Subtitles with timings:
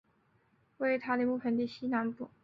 [0.79, 2.31] 位于塔里木盆地西南部。